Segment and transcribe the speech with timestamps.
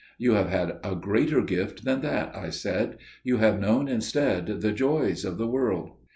[0.17, 2.97] "You have had a greater gift than that," I said.
[3.23, 5.91] "You have known instead the joys of the world."